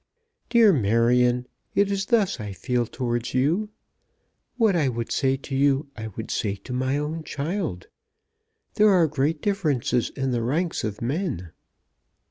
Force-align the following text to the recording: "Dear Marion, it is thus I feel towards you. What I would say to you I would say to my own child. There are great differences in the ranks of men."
"Dear 0.49 0.73
Marion, 0.73 1.45
it 1.75 1.91
is 1.91 2.07
thus 2.07 2.39
I 2.39 2.53
feel 2.53 2.87
towards 2.87 3.35
you. 3.35 3.69
What 4.57 4.75
I 4.75 4.87
would 4.89 5.11
say 5.11 5.37
to 5.37 5.55
you 5.55 5.89
I 5.95 6.07
would 6.15 6.31
say 6.31 6.55
to 6.55 6.73
my 6.73 6.97
own 6.97 7.23
child. 7.23 7.85
There 8.73 8.89
are 8.89 9.05
great 9.05 9.43
differences 9.43 10.09
in 10.09 10.31
the 10.31 10.41
ranks 10.41 10.83
of 10.83 11.03
men." 11.03 11.51